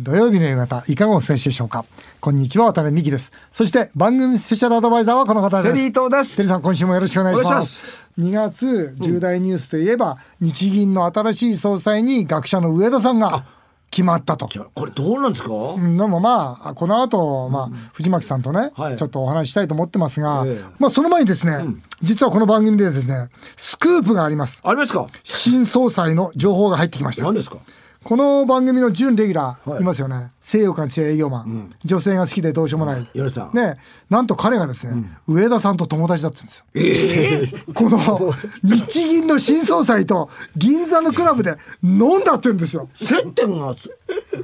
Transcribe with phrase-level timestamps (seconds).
[0.00, 1.84] 土曜日の夕方、いかがお過ごしでしょうか？
[2.20, 3.32] こんにちは、渡辺美希です。
[3.50, 5.74] そして、番組スペシャルアドバイザーはこの方です。
[5.74, 6.36] テリー東です。
[6.36, 7.64] テリーさん、今週もよろしくお願いしま。
[7.64, 7.82] す。
[8.16, 13.44] 2月、重大ニュースといえば、日銀の新しい総裁に学者の上田さんが
[13.90, 14.48] 決まったと。
[14.72, 18.96] これどうなんですか、うんでもまあこの後、まあ藤巻さんとね、はい。
[18.96, 20.64] ちょっとお話ししたいと思ってますが、ええ。
[20.78, 21.64] まあその前にですね、
[22.04, 24.60] 実はこの番組でですねスクープがあります。
[24.62, 25.08] ありますか？
[25.24, 27.24] 新総裁の情報が入ってきました。
[27.24, 27.58] 何ですか？
[28.04, 29.82] この番組の準レギュラー、はい。
[29.82, 30.30] い、ますよね。
[30.40, 33.10] 性欲が強い営業マン、女性が好きでどうしようもない。
[33.54, 33.76] ね。
[34.08, 36.64] なんと彼がですね、上田さんと友達だったんですよ。
[36.74, 42.88] ええこの日銀の新総裁と銀座のクラブで飲んだって言うんですよ。
[42.94, 43.90] 接点がつ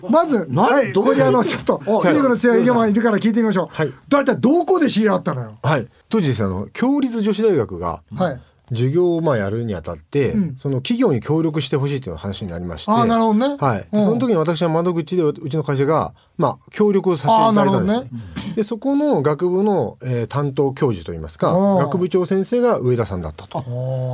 [0.08, 3.74] まず、なはい、どこここにあの、ちょっと、あ性欲の強い営業マンいるから聞いてみましょう。
[3.74, 3.92] はい。
[4.08, 5.58] 大体どこで知り合ったのよ？
[5.62, 8.40] はい、当時ですねあの共立女子大学がはい。
[8.70, 10.56] 授業をまあやるにあたって、ん。
[10.56, 12.90] その企業に協力してほしいという話になりまして。
[12.90, 13.56] ああ、なるほどね。
[13.58, 18.08] はい、その時に私は窓口でうちの会社が、まあ、協力をさせていただいたんです、あーなる
[18.50, 23.58] ほでそこの学部の、えー担当教授といいますか学部長先生が上田さんだったと。
[23.58, 23.60] あ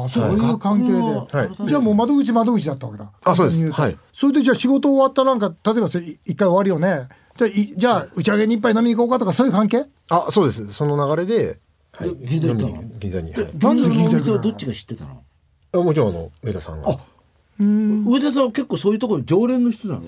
[0.06, 1.38] あ、そういう関係で。
[1.38, 1.68] はい。
[1.68, 3.10] じゃあもう窓口窓口だったわけだ。
[3.24, 3.70] あそうです。
[3.70, 3.96] はい。
[4.12, 7.08] それでじゃあ仕事終わったなんか、例えばそれい一回終わるよね。
[7.36, 9.86] じゃあい、じゃあ打ち上げに一杯飲みに行こうかとかそういう関係？
[10.08, 10.72] あそうです。
[10.72, 11.58] その流れで、
[12.00, 12.84] はい、で銀座行ったの？
[12.98, 13.44] 銀座に、はい。
[13.58, 15.22] なんで銀座の銀座のお店はどっちが知ってたの？
[15.72, 16.98] あもちろんあの上田さんが。
[17.58, 20.02] 上田さんは結構そういうところに常連の人なの？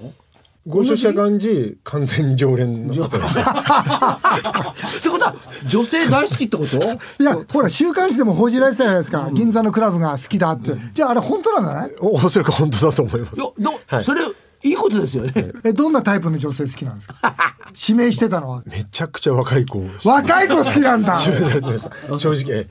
[0.67, 3.41] ご出社感じ完全に常連の方でした。
[3.51, 5.35] ってことは
[5.67, 6.77] 女性大好きってこと？
[6.77, 6.81] い
[7.25, 9.29] や、ほら、週刊誌でも報じられてたじゃないですか。
[9.33, 10.73] 銀座のクラブが好きだって。
[10.95, 11.95] じゃああれ本当なんだね？
[12.01, 13.37] おおそらく本当だと思います。
[13.37, 14.05] いやど、はい。
[14.05, 14.23] それ
[14.65, 15.51] いいことですよね。
[15.65, 17.15] え、どんなタイプの女性好きなんですか？
[17.89, 18.63] 指名してたのは？
[18.67, 19.79] めちゃくちゃ若い子。
[19.79, 21.17] を若い子好きなんだ。
[22.19, 22.67] 正直。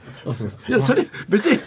[0.68, 1.60] いやそれ別に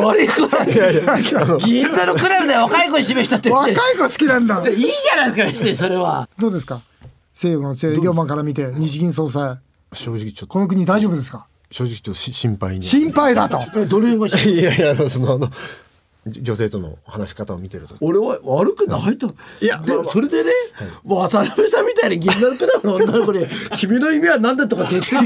[0.00, 4.68] 悪い子ない銀座のクラブで若い子に示したって若い子好きなんだ。
[4.68, 6.28] いいじゃないですか別にそれは。
[6.38, 6.80] どうですか？
[7.34, 9.58] 西洋の強い営業マンから見て日銀総裁
[9.92, 10.46] 正直ちょっと。
[10.48, 11.46] この国大丈夫ですか？
[11.70, 12.84] 正直ちょっとし心配に。
[12.84, 13.60] 心配だと。
[13.86, 15.50] どれがいやいやあのそのあの
[16.30, 17.94] 女性との話し方を見てると。
[18.00, 19.28] 俺は悪くないと。
[19.60, 20.12] いやでまあまあ。
[20.12, 20.50] それでね、
[21.04, 23.46] 渡辺さんみたいに銀座のクラブの女の子に
[23.76, 25.20] 「君の夢は何だ?」とかって言ってる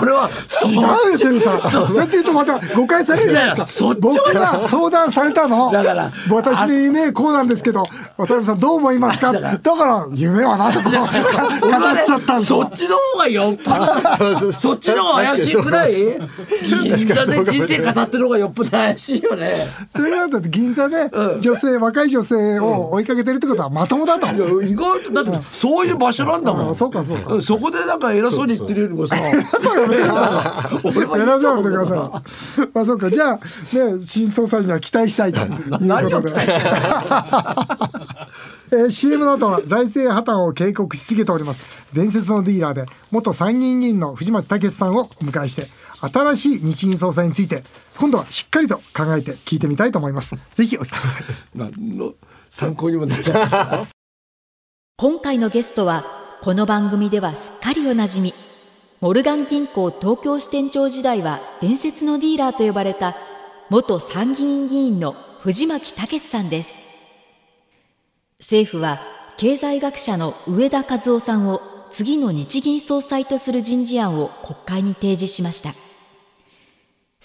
[0.00, 0.30] 俺は
[0.64, 1.56] 違うよテルさ。
[1.56, 1.94] んそう。
[1.96, 3.30] やって言うとまた誤解される。
[3.30, 5.70] じゃないですか僕が相談されたの？
[5.72, 7.82] だから私の夢こうなんですけど
[8.16, 9.32] 渡辺さんどう思いますか？
[9.34, 11.10] だから夢は何とこう語っ
[12.06, 13.70] ちゃったんそっちの方がよっぽ
[14.40, 15.94] ど そっちの方が怪しいくらい
[16.62, 19.52] 銀座で人生語ってる方がよっぽど怪しいよね
[20.44, 21.10] って銀座で
[21.40, 24.26] 女性若い女性を追いかけてるってことはまともだと。
[24.26, 26.74] いや意外とだってそういう場所なんだもあん。
[26.74, 27.40] そうかそうか。
[27.40, 29.16] そこでなんか偉そうに言ってるよりもさ。
[29.16, 29.80] そう。
[29.82, 30.80] やめてください。
[30.84, 32.22] 俺はやらざるを得てくださ
[32.64, 32.68] い。
[32.72, 33.40] まあそうか、じゃあ、ね、
[34.04, 36.34] 新総裁には期待したいということで。
[38.72, 41.62] えー CM の後は財政破綻を警告し続けております。
[41.92, 45.68] 伝説のディーラーで元参議院議員の藤松武さんをお迎えして
[46.12, 47.64] 新しい日銀総裁について
[47.98, 50.34] 今度はしっかりと考えて聞いてみたいと思います。
[50.54, 51.22] ぜひお聞きください。
[51.54, 52.14] 何の
[52.50, 53.88] 参考にもならない。
[54.96, 56.04] 今回のゲストは
[56.42, 58.34] この番組ではすっかりおなじみ。
[59.00, 63.16] モルガン銀行東京支店長時代は伝説のディーラーと呼ばれた
[63.68, 66.78] 元参議院議員の藤巻武さんです。
[68.38, 69.00] 政府は
[69.36, 71.60] 経済学者の上田和夫さんを
[71.90, 75.70] 次の日銀総裁とする人事案を国会に提示しました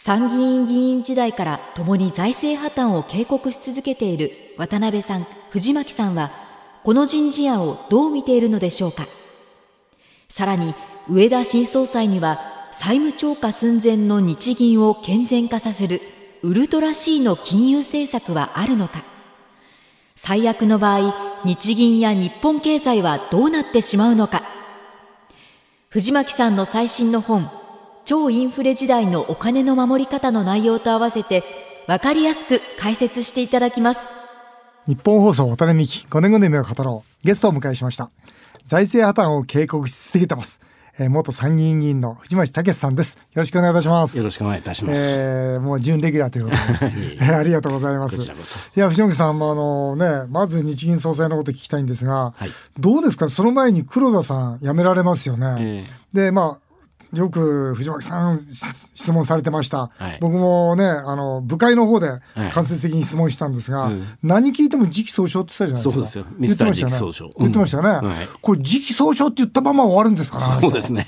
[0.09, 6.31] 参議院議員時代から共に財政破綻を警告し続けている渡辺さん、藤巻さんは、
[6.83, 9.05] この人事案をどう見ているのでしょうか。
[10.27, 10.73] さらに、
[11.07, 12.39] 上田新総裁には、
[12.71, 16.01] 債務超過寸前の日銀を健全化させる
[16.41, 19.03] ウルトラ C の金融政策はあるのか。
[20.15, 24.41] 最悪の場合、日銀や日本経済はどうなってしまうのか。
[25.89, 27.58] 藤巻さんの最新の本、
[28.09, 31.43] 超インフレ時代のお金の守り方の内容と合わせて、
[31.87, 34.01] わかりやすく解説していただきます。
[34.87, 37.27] 日本放送渡辺美希5年後の夢を語ろう。
[37.27, 38.09] ゲストをお迎えしました。
[38.65, 40.59] 財政破綻を警告し続けてます、
[40.97, 43.13] えー元参議院議員の藤巻武さんです。
[43.17, 44.17] よろしくお願いいたします。
[44.17, 45.01] よろしくお願いいたします。
[45.19, 46.55] えーもう準レギュラーということ
[46.87, 48.17] で、 えーありがとうございます。
[48.17, 48.57] こちらこそ。
[48.57, 52.49] いや、藤本さんもあのね、まず日銀総裁のこと聞きたいんですが、はい。
[52.79, 53.29] どうですか？
[53.29, 55.55] その前に黒田さん辞められますよね。
[55.59, 55.85] え。
[56.25, 56.68] で、まあ、
[57.13, 58.63] よく藤巻さんし
[58.93, 60.17] 質問されてました、はい。
[60.21, 62.51] 僕もねあの部会の方ではい。
[62.51, 64.07] 間接的に質問したんですが、うん。
[64.21, 65.93] 何聞いても時期総称って言ってたじゃないですか。
[65.93, 66.25] そうですよ。
[66.37, 66.91] ミスてましたよね。
[66.91, 71.07] 時期総称言ってましたよね、これ時期総称って言ったまま終わるんですかねそうですね。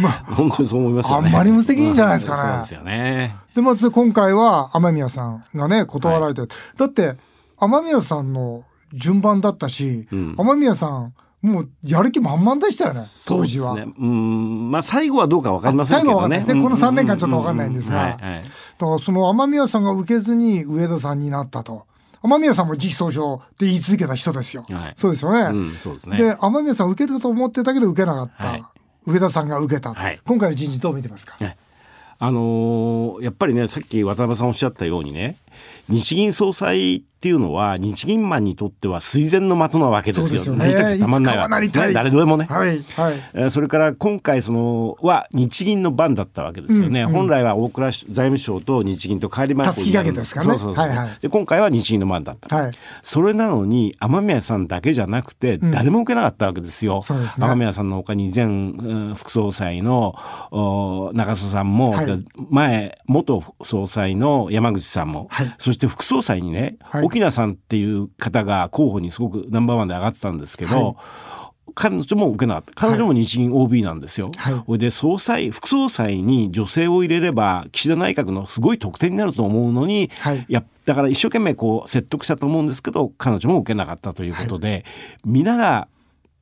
[0.00, 1.28] ま本当にそう思いますよね。
[1.28, 2.50] あんまり無責任じゃないですかね。
[2.50, 3.36] そうですよね。
[3.54, 6.42] でまず今回は雨宮さんがね断られて、
[6.76, 7.16] だって
[7.58, 10.34] 雨宮さんの順番だったし、うん。
[10.38, 13.68] 雨宮さんもうやる気満々でしたよね当時は。
[13.68, 13.86] そうね。
[13.98, 16.38] うん、まあ最後はどうかわかりませんけ最後はどね。
[16.38, 16.44] ね。
[16.46, 18.18] この3年間ちょっと分かんないんですが。
[18.18, 18.44] だか
[18.78, 21.86] らその雨宮さんが受けずに上田さんになったと。
[22.22, 24.64] 雨宮さんも時期総称で言い続けた人ですよ。
[24.68, 25.58] はいそうですよね。
[25.58, 26.18] うん、そうですね。
[26.18, 28.46] で、雨宮さん受けると思ってたけど受けなかった。
[28.46, 28.64] はい
[29.06, 29.94] 上田さんが受けた。
[29.94, 31.56] はい今回の人事どう見てますか、ね
[32.22, 35.36] あのーやっぱりねさっき渡辺さんおっしゃったようにね
[35.88, 40.42] 日銀総裁っていうのは日銀マンにとっては垂涎の的なわけですよ。
[40.42, 40.60] すよね。
[40.60, 41.92] なりたくてたまんないわけですね。
[41.92, 43.14] 誰でもね、はい、はい。
[43.34, 50.46] えーそれから今回そのは日銀の番だったわけですよね、本来は大倉財務省と日銀と変わりまたすき掛けですかね。
[50.46, 51.10] そうそうそうはいはい。
[51.20, 52.70] で今回は日銀の番だった、はい。
[53.02, 57.46] それなのに雨宮さんだけじゃなくて誰も受けなかったわけですよ、そうですね。
[57.46, 60.14] 雨宮さんの他に前、うん副総裁の
[60.50, 62.24] お中曽さんも、はい。
[62.48, 65.54] 前元総裁の山口さんも、はい。
[65.58, 67.04] そして副総裁にね、はい。
[67.04, 70.96] 沖縄さんっていう方が候補にすごくナンバーワンで上がってたんですけど、はい。
[71.74, 74.30] 彼女も受けなかった彼女も日銀 OB なんですよ。
[74.36, 74.78] はい。
[74.78, 80.44] で総裁副総裁に女性を入れれば岸田内閣のすごい得点になると思うのに、はい。
[80.48, 84.84] やだから一生懸命こう説得したと思うんですけど彼女も受けなかったということで、
[85.24, 85.88] 皆が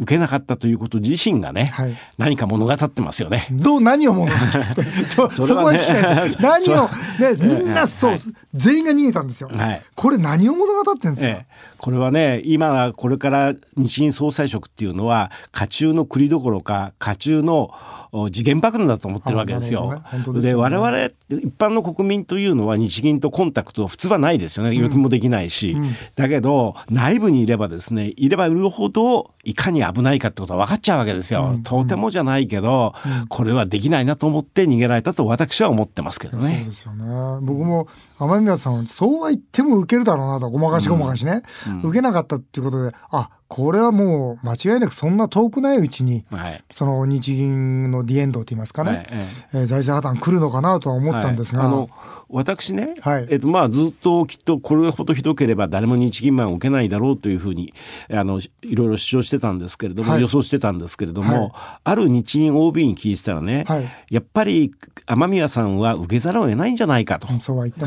[0.01, 1.97] 受けなかったということ自身がね、はい。
[2.19, 3.47] 何か物語ってますよね。
[3.51, 8.21] どう何を物語って そそこはそれはね聞きたいです 何をねみんなそう、はい。
[8.55, 9.83] 全員が逃げたんですよ、はい。
[9.95, 17.73] これ何を物語ってんですか、ええ、これはね今これから日銀総裁職っていうのは家中の栗どころか家中の
[18.13, 20.03] お時限爆弾だと思ってるわけですよ。
[20.13, 20.77] ですでよね。
[20.77, 20.99] 我々
[21.31, 24.71] 一般の国民というのは日銀とコンタクト普通はないですよね。
[24.71, 25.77] 預金もできないし、
[26.17, 31.59] だけど内部にいればですねいればいるほどいかに危ないかってことは分かっちゃうわけですよ。
[31.63, 32.95] とてもじゃないけど、
[33.29, 36.65] これはできないなと思って逃げられたと私は思ってますけどそうね。
[36.67, 37.05] ですよね。
[37.43, 37.89] 僕も
[38.19, 41.43] 雨宮さんはそうは言っても受けるだろうなとごまかしごまかしね、
[41.83, 46.65] 受けなかったっていうことであこれはもう間違いなくそんな遠くないうちにはい。
[46.71, 49.29] その日銀のディエンドといいますかね、はいえ。
[49.55, 51.69] えー財政破綻来るのかなとは思ったんですが、はい。
[51.69, 51.89] あの
[52.29, 53.27] 私ね、はい。
[53.31, 57.73] えっとまあ、ずっときっとこれほどひどければ誰も日銀マンを受けないだろうというふうに
[58.11, 60.21] あのいろいろ主張してたんですけれども、はい。
[60.21, 61.55] 予想してたんですけれども、
[61.85, 63.91] ある日銀 OB に聞いてたらね、はい。
[64.11, 64.75] やっぱり
[65.07, 67.27] 雨宮さんは受けざるを得ないんじゃないかと、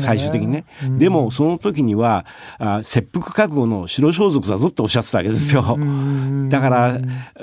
[0.00, 0.64] 最終的にね、
[0.98, 2.26] でもその時には
[2.58, 5.62] あ切腹覚悟の白装束だぞっておっしゃってたわけですよ。
[6.48, 6.98] だから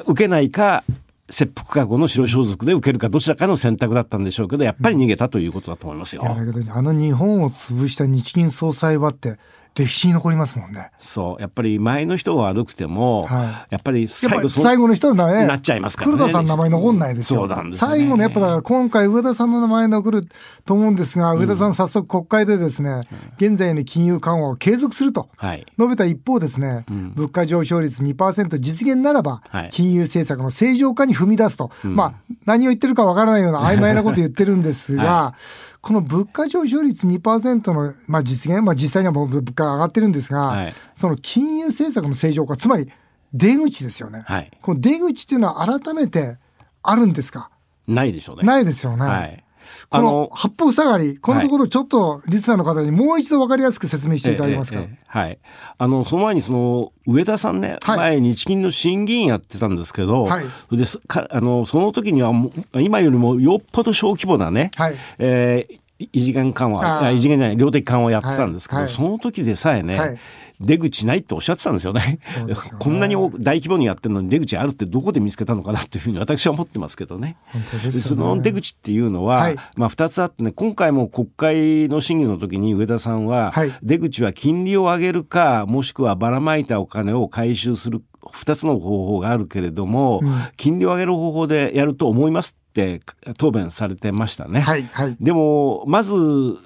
[0.06, 0.84] 受けないか
[1.30, 6.24] 切腹覚悟の白装束で受けるかどちらかの選択だったんでしょうけどやっぱり逃げたということだと思いますよ。
[6.24, 9.38] うんだけどねあの日本を潰した日銀総裁はって
[9.76, 10.92] 歴史に残りますもんね。
[10.98, 11.42] そう。
[11.42, 15.46] やっぱり前の人が悪くても、はやっぱり最後最後の人のね。
[15.46, 16.18] なっちゃいますからね。
[16.18, 17.48] 黒田さんの名前残んないですよ。
[17.48, 17.72] すよね。
[17.72, 20.28] 最後のやっぱ今回上田さんの名前残る
[20.66, 23.02] と思うんですが、上田さん早速国会でですね、
[23.38, 25.30] 現在の金融緩和を継続すると。
[25.38, 25.66] はい。
[25.78, 26.86] 述べた一方ですね、
[27.16, 29.70] 物価上昇率2%実現ならば、はい。
[29.72, 35.36] 金融政策の正常化に踏み出すと、まあ何を言ってるかわからないような曖昧なこと言ってるんですが、
[35.82, 42.92] この物価上昇率2%の、まあ、実現、まあ、実際にはもう物価上がってるんですが、はいその金融政策の正常化つまり
[43.34, 46.38] 出口ですよね、はいこの出口っていうのは改めて
[46.82, 47.52] あるんですか？
[47.88, 48.44] ないでしょうね。
[48.44, 49.06] ないですよね。
[49.06, 49.44] はい。
[49.90, 54.80] こあのの八方塞がり、このところちょっとリスナーの方にもう一度分かりやすく説明していただけますか？
[54.80, 55.40] ええええはい。
[55.78, 60.46] あのその前にその上田さんね、はい前日銀の審議員やってたんですけど、はい
[60.76, 62.32] でそかあのその時には
[62.74, 68.94] 今よりもよっぽど小規模なね、はいえー異次元緩和異次元じゃない量的緩和をやってたんですけど、はいはい。
[68.96, 70.18] その時でさえね、はい。
[70.62, 72.20] 出口ないっておっしゃってたんですよね。
[72.48, 72.56] ね。
[72.80, 77.36] こんなに大規模にやってるのに出口あるってどこで見つけたのかなっていうふうに私は思ってますけどね。
[77.84, 77.92] ね。
[77.92, 79.56] その出口っていうのは、はい。
[79.76, 83.74] まあ、2つあってね今回も国会の審議の時に上田さんは、はい。
[83.84, 90.22] 出口は金利を上げるかもしくはばらまいたお金を回収する2つの方法があるけれども、
[90.58, 93.02] 金利を上げる方法でやると思いますって
[93.38, 94.60] 答弁されてましたね。
[94.62, 95.18] はいはい。
[95.20, 96.14] でもまず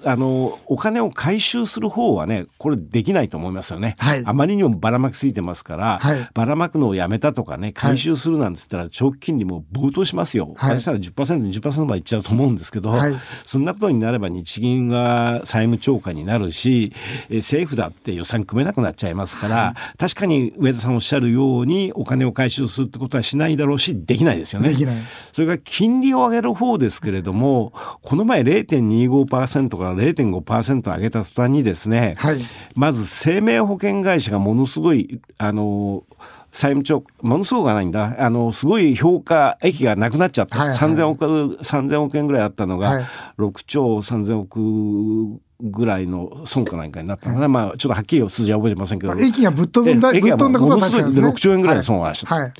[0.04, 4.22] あのお金を回収する方はねこれできないと思いますよね、はい。
[4.24, 6.28] あまりにもばらまきすぎてますから、はい。
[6.34, 10.78] ばらまくのをやめたとかね回収するなんつったら長期金利も暴騰しますよ、はい。
[10.78, 13.14] 私なら 10%20% までいっちゃうと思うんですけど、はい。
[13.44, 16.92] そんなことになれば日銀が債務超過になるし
[17.30, 24.68] え政府だって予算組めなくなっちゃいますから、確かに上田さんおっしゃるようにお金を回収するってことはしないだろうしできないですよね。
[24.68, 24.96] できない。
[25.32, 25.58] それから
[25.94, 27.72] 金利を上げる方ですけれども
[28.02, 32.38] この前0.25%から0.5%上げた途端にですね、はい。
[32.74, 36.04] まず生命保険会社がものすごいあの
[36.50, 38.16] 債務超ものすごくはないんだ。
[38.18, 40.76] あのすごい評価益がなくなっちゃった、はいはい。
[40.76, 41.24] 3000億
[41.62, 43.04] 3000億円ぐらいあったのが、はい。
[43.38, 49.14] 6兆3000億ぐらいの損かなんかになったのかな、まあちょっとはっきり数字は覚えてませんけど。
[49.14, 51.28] 駅がぶっ飛んだぶっ飛んだことは確かですね。
[51.28, 52.52] 6兆円ぐらいの損を出した、はい。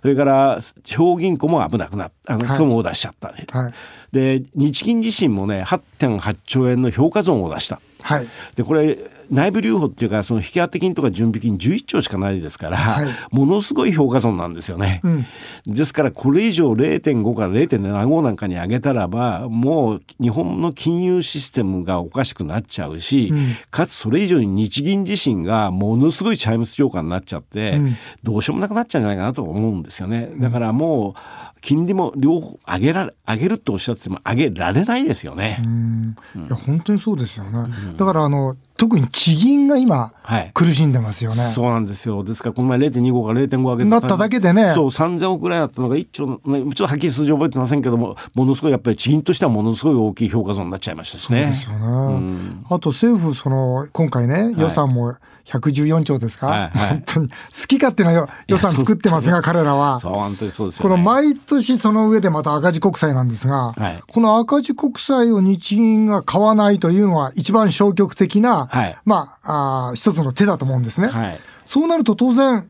[0.00, 2.34] それから地方銀行も危なくなった。
[2.34, 3.28] あのはい損を出しちゃった、
[3.58, 3.72] はい。
[4.12, 8.26] で日銀自身もね8.8兆円の評価損を出したはい。
[8.56, 8.98] でこれ
[9.30, 13.08] 内部留保っていうかその引き当て金とか準備金11兆しかないですから、はい。
[13.30, 15.26] ものすごい評価損なんですよね、うん。
[15.66, 23.54] ですからこれ以上0.5から0.75なんかに上げたらばもう日本の金融システムがおかしくなっちゃうし、うん。
[23.70, 27.96] かつそれ以上に日銀自身がものすごいチャイムス強化になっちゃって、うん。
[28.22, 30.30] どうしようもなくなっちゃうんじゃないかなと思うんですよね。
[30.36, 35.62] だからもう金利も両方上げられ上げるとおっしゃってても上げられないですよね。
[35.64, 36.16] うん。
[36.34, 40.50] いや本当にそうですよね、だからあの特に地銀が今はい。
[40.52, 42.24] 苦しんでますよね、そうなんですよ。
[42.24, 44.72] ですからこの前0.25から0.5上げなっただけでね。
[44.74, 51.42] そう3000億ぐらいだったのが1兆の、ね、ちょっとはっきり数字覚えてませんけどもものすごいやっぱり地銀としてはものすごい大きい評価損になっちゃいましたしね。
[51.42, 51.70] そうです。
[51.70, 52.66] よね、ん。
[52.68, 56.88] あと政府その今回ね予算も114兆ですか、はいはい。
[56.88, 57.28] 本当に。
[57.28, 57.34] 好
[57.68, 60.00] き勝手な予予算作ってますが彼らは。
[60.00, 60.90] そう本当にそうですよね。
[60.90, 64.02] この毎年その上でまた赤字国債なんですが、はい。
[64.06, 68.98] この赤字国債を日銀が買わないというのは一番消極的な、はい。
[69.04, 71.40] まああー一つの手だと思うんですね、はい。
[71.64, 72.68] そうなると当然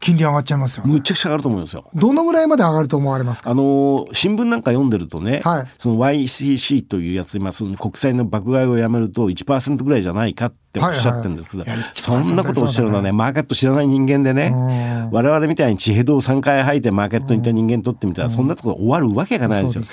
[0.00, 0.92] 金利上がっちゃいますよね。
[0.92, 1.88] むっちゃくちゃ上がると思いますよ。
[1.94, 3.50] どのぐらいまで上がると思われますか？
[3.50, 5.66] あの新聞なんか読んでるとね、はい。
[5.78, 11.82] その YCC というやつ今その国債の爆買いをやめると1%ぐらいじゃないかっておっしゃってるんですけど、はいはいい。
[11.82, 15.10] やそんなことをおっしゃるのはねマーケット知らない人間でねうん。
[15.10, 19.84] 我々みたいに地ヘドを3回吐いてマーケットにいた人間にとってみたらそんなところ終わるわけがないですよ。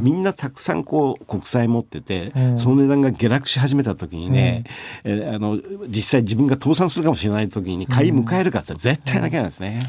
[0.00, 4.64] みんなたくさんこう国債持ってて、うんその値段が下落し始めた時にね、
[5.04, 9.80] えーあの実際自分が倒産するかもしれない時に買い迎えるかって絶対だけなんですね。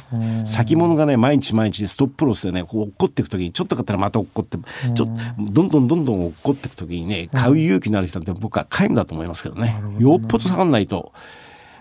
[0.46, 4.58] 先物がね毎日毎日ストップロスでねこう落っこっていく時にちょっと買ったらまた落っこって
[4.94, 9.82] ちょっとどんどんどんどん落っこっていく時にね買う勇気のある人って僕は皆無だと思いますけどね。
[10.00, 11.14] よっぽど下がらないと。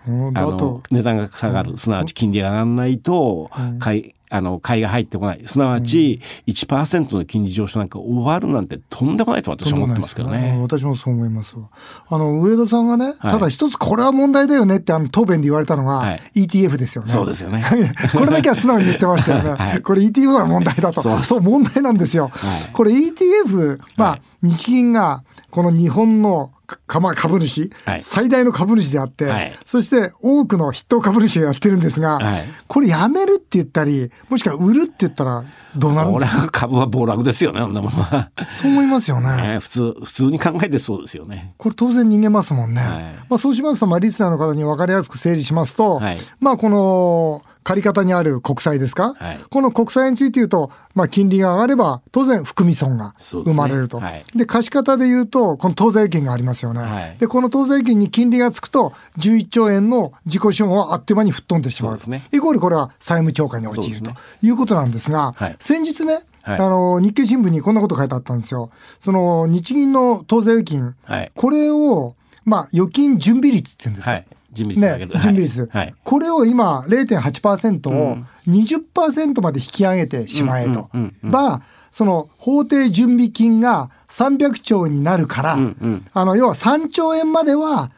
[0.07, 0.39] うん。
[0.39, 5.43] あの値段が下がる、すなわち金利が上がらないと買いあの買いが入ってこない。
[5.47, 10.59] すなわち1%の金利上昇なんか終わるなんてとんでもないと私は思ってますけどね。
[10.61, 11.69] 私もそう思いますわ。
[12.09, 13.33] あの上田さんがね、はい。
[13.33, 16.21] ただ一つこれは問題だよねってあの答弁で言われたのが、はい。
[16.35, 17.11] ETF ですよね。
[17.11, 17.65] そうですよね。
[18.13, 19.83] これだけは素直に言ってましたよね、 はい。
[19.83, 21.03] これ ETF は問題だと。
[21.23, 22.73] そう問題なんですよ、はい。
[22.73, 24.23] これ ETF まあ、はい。
[24.43, 35.45] 日銀がこの日本のかま株主、はい最大の株主であって、はいそして多くの筆頭株主がやってるんですが、はいこれやめるって言ったりもしくは売るって言ったら
[35.77, 36.37] どうなるんです？
[36.37, 38.31] かは株は暴落ですよね、そんなものは。
[38.61, 39.55] と思いますよね。
[39.55, 41.55] ね普通、普通に考えてそうですよね。
[41.59, 42.81] これ当然逃げますもんね。
[42.83, 53.99] はいまあそうしますと、まあリスナーの方に分かりやすく整理しますと、はいまあこの借方にある国債ですか、はいこの国債について言うと、まあ金利が上がれば当然含み損が生まれると。
[53.99, 56.81] はいで、貸方で言うと、この当座預金がありますよね。
[56.81, 62.09] はいで、この当座預金に金利がつくと、11兆円の自己資本はあっという間に吹っ飛んでしまうと。
[62.09, 68.71] ねイコールこれは債務超過に陥るということなんですが、はい先日ね、はいあの日経新聞にこんなこと書いてあったんですよ。
[69.01, 71.33] その日銀の当座預金、はい。
[71.35, 74.13] これを、まあ、預金準備率って言うんですよ。
[74.13, 74.27] はい。
[74.57, 75.13] 準備率だけね、ど。
[75.19, 75.95] 準備率、はい。
[76.03, 80.89] これを今0.8%を20%まで引き上げてしまえと。
[81.23, 87.91] ば、その法定準備金が300兆になるから、うんうんあの、要は3兆円までは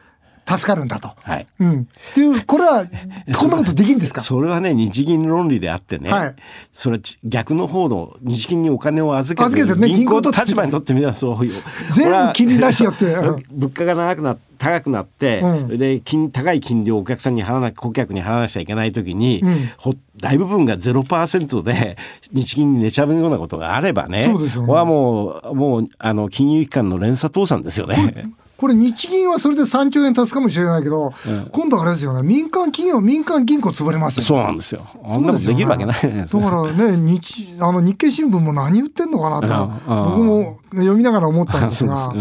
[0.47, 1.11] 助かるんだと。
[1.21, 1.45] はい。
[1.59, 1.81] うん。
[2.11, 2.83] っていう、これは、
[3.37, 4.21] こんなことできるんですか？
[4.21, 6.35] それはね日銀の論理であってね、はい
[6.71, 11.61] それ逆の方の日銀にお金を預けて預けてね銀行と立場にとってみたらそういう
[11.93, 15.77] 全部金利なしよってうん 物価が長くな高くなって、うん。
[15.79, 19.69] で金高い金利をお客さんに払わな顧客に払わなきゃいけない時に、うん。
[19.77, 21.97] ほ大部分が0%で
[22.31, 28.31] 日銀に寝ちゃうようなことがあればねそうですはもうもうあの金融機関の連鎖倒産ですよね。
[28.59, 31.13] これ日銀はそれで3兆円足すかもしれないけど、
[31.53, 34.27] 今度あれですよね、民間企業、民間銀行潰れますよね。
[34.27, 34.85] そうなんですよ。
[35.07, 36.37] そんなことできるわけないです。
[36.37, 40.03] だからね、日、あの日経新聞も何言ってんのかなと、うん。
[40.11, 42.13] 僕も読みながら思ったんですが、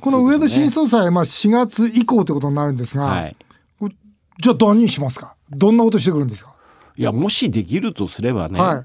[0.00, 3.36] この上田新総裁、まあ4月以降ということになるんですが、はい。
[4.40, 5.34] じゃあ何しますか？
[5.50, 6.54] どんなことしてくるんですか？
[6.96, 8.84] いやもしできるとすればね、はい。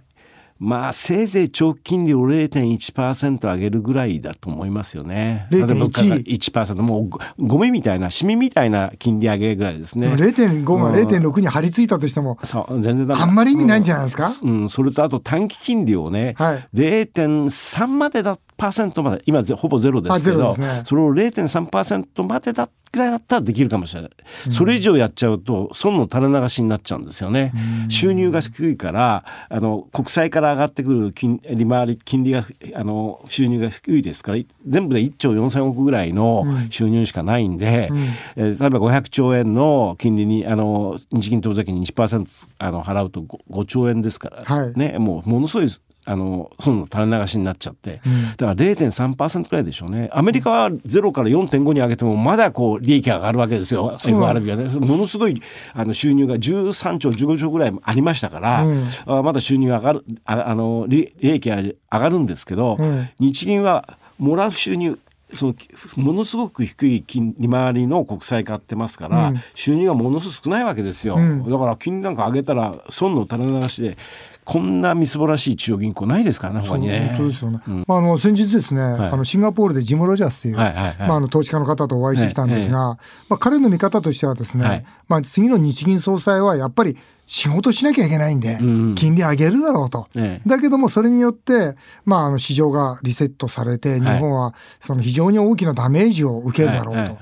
[0.59, 5.47] まあせいぜい長期金利を0.1%上げるぐらいだと思いますよね。
[5.51, 10.07] 0.1例えば物価が1%もうごゴミみたいなシミみたいな金利上げぐらいですね。
[10.07, 14.29] でも0.5が0.6に張り付いたとしても、そう全然あんまり意味ないんじゃないですか？
[14.43, 16.67] うん、それとあと短期金利をね、はい。
[16.73, 20.81] 0.3までだっ0.3%まで今ぜほぼゼロですけどね。
[20.85, 24.11] それを0.3%までだぐらいだったらできるかもしれない、
[24.51, 27.51] それ以上やっちゃうと損の垂れ流しになっちゃうんですよね、
[27.89, 32.43] 収入が低いからあの国債から上がってくる金利回り金利が
[32.75, 37.89] あの収入が低いですから全部で1兆4000億ぐらいの収入しかないんで、
[38.35, 44.73] えー例えば500兆円の金利にあの日銀当座金に1%あの払うと 5, 5兆円ですから、はい。
[44.77, 45.69] ねもうものすごい
[46.05, 48.01] あの損の垂れ流しになっちゃって、
[48.37, 50.09] だから0.3%くらいでしょうね。
[50.11, 53.97] アメリカは0から4.5に上げてもまだこう利益が上がるわけですよ。
[54.03, 54.63] FRB はね。
[54.65, 55.41] ものすごい
[55.73, 58.65] あの収入が13兆15兆ぐらいありましたから、
[59.05, 63.09] あまだ収入が上がるああの利利益が上がるんですけど、ん。
[63.19, 64.99] 日銀はもらう収入
[65.33, 65.55] その
[65.97, 71.17] ものすごく低い金利回りの国債買ってますから、収入がものすごく少ないわけですよ、
[71.47, 73.97] だから金利なんか上げたら損の垂れ流しで
[74.45, 77.15] こんなみすぼらしい中央銀行ないですからね他にね。
[77.17, 77.59] 本当ですよね。
[77.87, 82.97] まああの先日ですね、あのシンガポールでジムロジャースという、まああの投資家の方とお会いしてきたんですが、
[83.29, 84.85] まあ彼の見方としてはですね、はい。
[85.07, 90.07] まあ次の日銀総裁はやっぱり仕事しなきゃいけないんで、ん金利上げるだろうと。
[90.15, 90.49] ええ。
[90.49, 97.17] だけどもそれによって、まああの市場がリセットされて、日本はその非常に大きなダメージを受けるだろうと。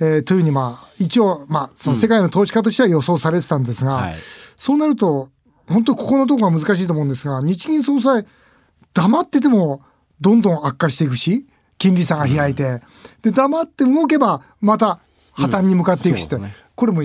[0.00, 4.16] えーというふうにまあ一応まあその世界の投資家としては予想されてたんですが、はい。
[4.56, 5.28] そうなると
[5.68, 8.26] 本当ここのところが難しいと思うんですが日銀総裁
[8.92, 9.82] 黙ってても
[10.20, 11.46] どんどん悪化していくし
[11.78, 12.80] 金利差が開いて、
[13.22, 15.00] で黙って動けばまた
[15.32, 16.54] 破綻に向かっていくしって、うんね。
[16.76, 17.02] これも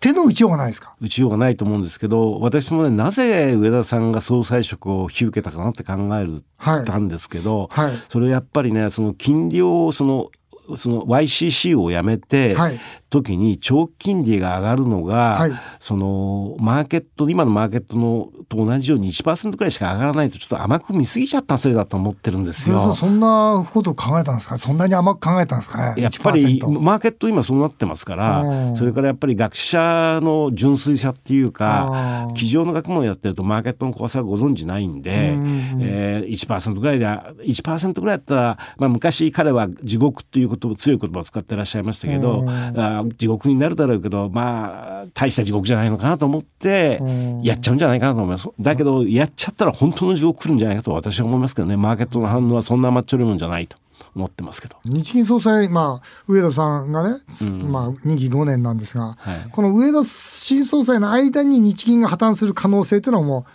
[0.00, 0.94] 手の打ちようがないですか？
[1.00, 7.92] 打ちようがないと思うんですけど私もねなぜ上田さんが総裁職を引き受けたかなって考えるはいたんですけど、はい。
[8.08, 10.30] それやっぱりねその金利をその
[10.76, 12.80] その YCC をやめて、はい
[13.10, 15.52] 時に長期金利が上がるのが、はい。
[15.78, 22.94] そのマーケット今のマーケットのと同じように1%くらいしか上がらないとちょっと甘く見すぎちゃったせいだと思ってるんですよ。
[22.94, 24.58] そんなことを考えたんですか？
[24.58, 25.94] そんなに甘く考えたんですか？
[25.94, 42.44] ねやっぱり1%マーケット今そうなってますからうんそれからやっぱり学者の純粋さっていうかうん机上の学問やってるとマーケットの怖さをご存知ないんで、うんえー、1%ぐらいで1%ぐらいだったら、まあ、昔彼は地獄っていうこと強い言葉を使ってらっしゃいましたけど、
[42.76, 47.42] あ地獄になるだろうけどまあ大した地獄じゃないのかなと思ってうん。
[47.42, 48.48] やっちゃうんじゃないかなと思います。
[48.60, 51.76] だけどやっちゃったら本当の地獄来るんじゃないかと私は思いますけどね。
[51.76, 53.76] マーケットの反応はそんな甘っちょろいもんじゃないと
[54.14, 54.76] 思ってますけど。
[54.84, 57.18] 日銀総裁、まあ、上田さんがね、
[57.64, 59.48] まあ、2期5年なんですが、はい。
[59.50, 63.46] この上田新総裁の間に日銀が破綻する可能性というのはも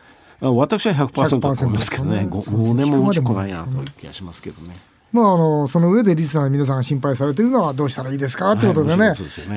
[0.41, 2.27] あ私は100%だと思いますけどね。
[2.29, 4.75] 100% 5, そうそう年も持ちこないなという気がしますけどね。
[5.13, 9.13] う、まあ、あのその上でリスナーの皆さんが心配されているのはどうしたらいいですかということでね,、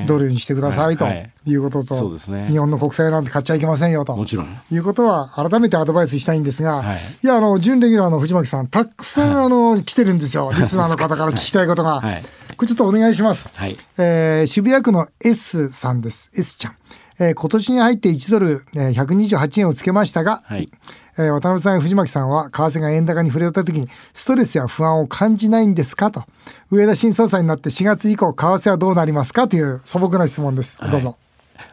[0.06, 2.46] ドルにしてくださいとはいうことと、そうですね。
[2.48, 4.16] 日本の国債なんて買っちゃいけませんよと。
[4.16, 4.60] もちろん。
[4.70, 6.98] いうことは改めてアドバイスしたいんですが、はい。
[7.22, 12.22] い、やあの準レギュラーの藤巻さんたくさん、あの来てるんですよリスナーの方から聞きたいことが、はい。
[12.56, 13.50] これちょっとお願いします。
[13.54, 13.76] はい。
[13.96, 16.30] えー渋谷区の S さんです。
[16.34, 16.76] S ちゃん。
[17.18, 20.70] えー今年に入って1ドル、えー128円をつけましたが、はい
[21.18, 26.24] えー渡辺さんや藤巻さんは為替が円高に触れた時にストレスや不安を感じないんですかと。
[26.70, 30.78] 上田新総裁になって4月以降、為替はどうなりますかという素朴な質問です。
[30.90, 31.16] どうぞ。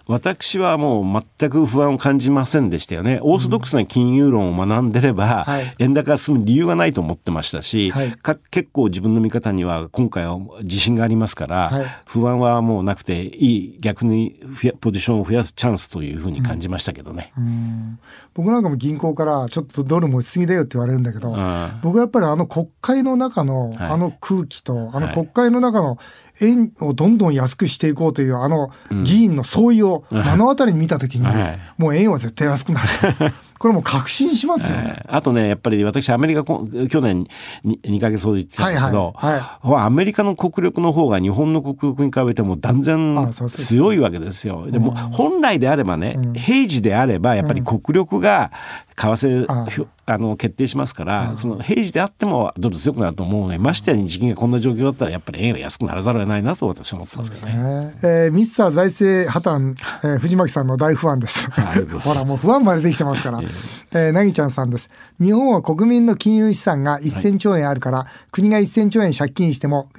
[0.07, 3.19] 私はもう全く不安を感じませんでしたよね。
[3.23, 5.75] オーソドックスな金融論を学んでれば、はい。
[5.79, 8.11] 円高が進む理由がないと思ってましたし、はい。
[8.11, 11.85] か結構自分の見方には今回は自信がありますから、はい。
[12.05, 14.39] 不安はもうなくていい逆に
[14.79, 17.33] ポジションを増やすチャンスというふうに感じましたけどね。
[18.33, 21.79] 僕なんかも銀行からちょっとドル持ちすぎだよって言われるんだけど、ん。
[21.81, 23.77] 僕はやっぱりあの国会の中のはい。
[23.95, 25.97] あの空気と、あの国会の中の
[26.41, 28.71] 円をどんどん安くしていこうというあの
[29.03, 32.87] 議員の総意を目の当たりに見たときに、はいもう円は絶対安くなる。
[33.57, 35.01] これもう確信しますよね。
[35.07, 37.25] あとねやっぱり私アメリカこ去年
[37.63, 39.85] に2ヶ月ほど行ってたんですけど、はいはい。
[39.85, 44.69] アメリカの国力の方が日本の国力に比べても断然強いわけですよ。
[44.69, 48.51] でも本来であればね、平時であればやっぱり国力が
[48.95, 57.53] 為替、あひょあの決定しますから、その平時であってもドル強くなると思うのでましてや日銀がこんな状況だったらやっぱり円は安くならざるを得ないなと私は思ってますけどね。
[57.53, 57.93] ね。
[58.03, 61.49] えーミスター財政破綻、えー藤巻さんの大不安です。
[61.99, 63.41] ほら、もう不安までできてますから。
[63.91, 64.89] えー、なぎちゃんさんです。
[65.21, 69.89] 日本は国民の金融資産が1000兆円あるから、国が1000兆円借金しても、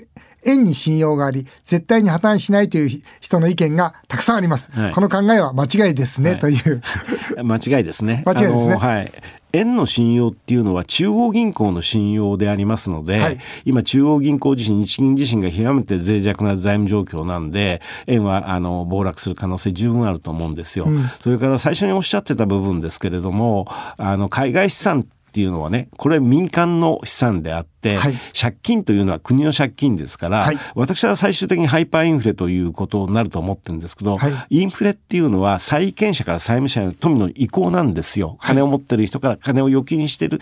[0.47, 4.71] 円に信用があり、絶対に破綻しないという人の意見がたくさんあります。
[4.73, 6.83] はいこの考えは間違いですね、はいという。
[7.45, 8.23] 間違いですね。
[8.27, 9.13] 間違いですねはい。
[9.53, 20.89] 円の信用っていうのは中央銀行の信用でありますので、はい今中央銀行自身日銀自身が極めて脆弱な財務状況なんで円はあの暴落する可能性十分あると思うんですよ。
[21.21, 25.07] それから最初におっしゃってた部分ですけれどもあの海外資産
[25.37, 28.15] っていうのはねこれ民間の資産であって、はい。
[28.39, 30.59] 借金というのは国の借金ですから、はい。
[30.75, 38.39] 私は最終的にハイパーインフレということになると思ってるんですけど、はインフレっていうのは債権者から債務者への富の移行なんですよ。
[38.41, 40.41] 金を持ってる人から金を預金してる、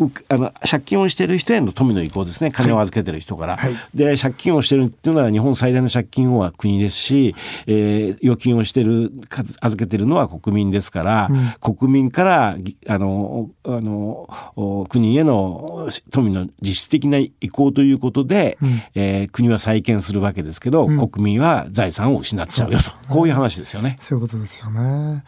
[0.00, 2.50] うあの借金をしてる人への富の移行ですね。
[2.50, 3.56] 金を預けてる人から。
[3.56, 3.74] はい。
[3.94, 7.34] で借金をしてるっていうのは日本最大の借金王は国ですし、
[7.66, 14.28] えー預金をしてる数預けてるのは国民ですから、国民からぎあのあのお
[14.88, 18.58] 国への富の実質的な移行ということで、
[18.94, 23.96] えー国は再建するわけですけど、国民は財産を失っちゃうよと、こういう話ですよね。
[24.00, 25.24] そういうことですよね。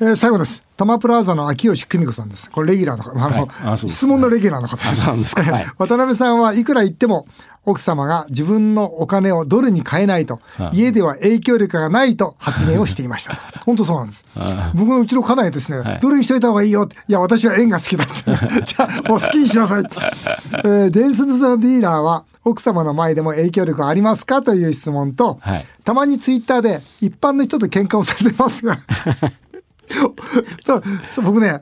[0.00, 0.62] えー最後です。
[0.76, 2.50] タマプラザの秋吉久美子さんです。
[2.50, 5.34] これレギュラーの方、あの、はいあそうです質問のレギュラーの方です。
[5.78, 7.26] 渡辺さんはいくら言っても
[7.66, 13.34] 奥様が自分のお金をドルに変えないと、はい家では影響力がないと発言をしていました。
[13.64, 14.24] 本当そうなんです。
[14.74, 16.96] 僕のうちの家内ですね、はいドルにしといた方がいいよって。
[17.08, 18.14] いや、私は円が好きだって。
[18.64, 19.82] じゃあ、もう好きにしなさい。
[19.82, 28.78] えー伝説のディーラーは奥様の前でも影響力はありますかという質問と、はいたまにツイッターで一般の人と喧嘩をされてますが
[31.10, 31.60] そう僕ね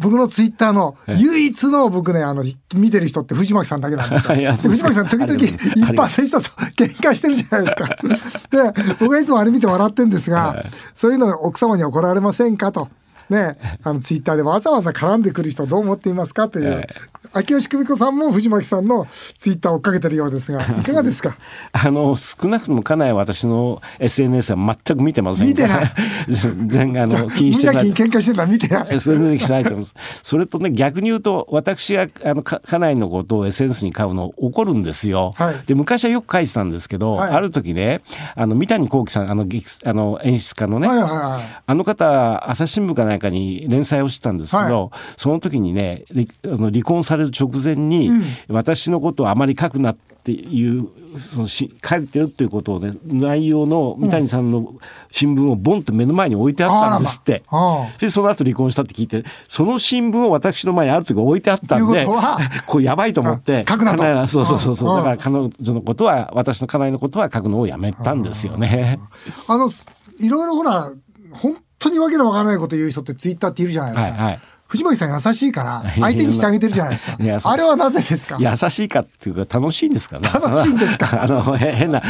[0.00, 4.34] 僕のツイッターの唯一の僕ねあの見てる人って藤巻さんだけなんですよ。
[4.70, 5.48] 藤巻さん時々一
[5.96, 7.88] 般の人と喧嘩してるじゃないですか。
[8.50, 12.72] で僕はいつもあれ見て笑ってんですが、そういうの奥様に怒られませんか？
[12.72, 12.88] と。
[13.30, 16.48] ね、あのツイッターでわざわざ絡んでくる人どう思っていますか？
[16.48, 16.86] という、
[17.32, 19.06] 秋吉久美子さんも藤巻さんの
[19.38, 21.36] ツイッターを追っかけてるようですが いかがですか？
[21.72, 25.92] あの少なくとも家内は私の SNS は全く見てません見てない。
[26.28, 27.86] 全然あの気無にしてない。
[27.86, 28.86] 邪気に喧嘩してたら見てない。
[28.90, 29.94] SNS しないと思います。
[30.22, 35.34] それとね逆に言うと私があのか家内のことを SNS に買うの怒るんですよ。
[35.36, 35.54] はい。
[35.66, 37.30] で昔はよく書いてたんですけど、はい。
[37.32, 38.00] ある時ね
[38.34, 48.10] あの三谷幸喜さんあの劇あの演出家のね、はいはいはいあの方朝日新聞かなんかに連載をしてたんですけど、その時にねりあの離婚される直前に、
[48.48, 54.74] 私のことをあまり書くなっていうそのし書いてるっていうことをね内容の三谷さんの
[55.10, 57.42] 新聞をボンと目の前に置いてあったんですって。
[57.48, 57.68] あらま。
[57.68, 57.98] ああ。
[57.98, 64.90] でその後離婚したって聞いてその新聞を私の前にある時置いてあったんでことは これやばいと思ってあ書くなそうそうそうそう。
[64.90, 64.96] うん。
[64.96, 69.00] だから彼女のことは私の家内のことは書くのをやめたんですよね。
[69.48, 69.70] あの
[70.18, 70.92] いろいろほら
[71.32, 74.10] 本当にわけのわからないこと言う人ってツイッターっているじゃないですか。
[74.12, 74.40] はいはい
[74.70, 77.16] 藤巻さん優しいから 相手にしてあげてるじゃないですか
[77.50, 78.36] あれはなぜですか？
[78.38, 80.20] 優しいかっていうか楽しいんですか？
[80.20, 80.28] ね。
[80.32, 81.22] 楽しいんですか？
[81.24, 82.00] あのへ変な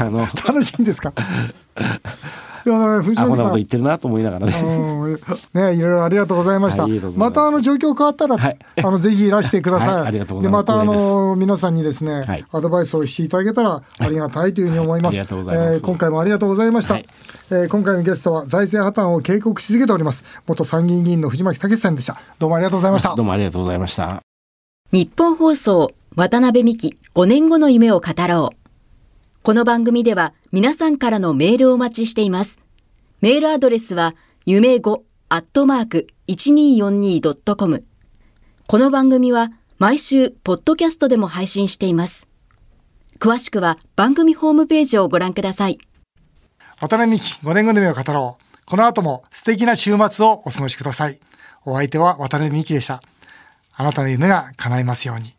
[0.00, 1.12] あの楽しいんですか？
[2.66, 3.64] いや藤巻さんアホなこと言。
[3.64, 4.58] ってるなと思いながらね。
[4.58, 4.66] う
[5.10, 5.20] ん
[5.52, 6.86] ね、いろいろありがとうございました。
[7.16, 9.94] またあの状況変わったら、はいあのぜひいらしてください。
[9.94, 15.16] はいありがとうございますでまたあの皆さんにですね、はいアドバイスをしていただけたらありがたいというふうに思います。
[15.16, 16.94] はいありがとうございますえー今回もありがとうございました。
[16.94, 17.06] はい
[17.50, 22.18] えー今回のゲストは財政破綻を警告し続けております元参議院議員の藤巻武さんでした。
[22.38, 23.26] どうもありがとうございましたどう。
[23.26, 24.22] もありがとうございました。
[24.92, 28.63] 日本放送渡辺美希5年後の夢を語ろう。
[29.44, 32.60] この番組では皆さんからのメールをお待ちしています。
[33.20, 34.14] メールアドレスは
[34.46, 37.84] 夢5アットマーク 1242.com。
[38.66, 42.26] この番組は毎週ポッドキャストでも配信しています。
[43.18, 45.78] 詳しくは番組ホームページをご覧ください。
[46.80, 48.64] 渡辺美希5年後の夢を語ろう。
[48.64, 51.20] この後も素敵な週末をお過ごしください。
[51.66, 53.02] お相手は渡辺美希でした。
[53.74, 55.33] あなたの夢が叶いますように。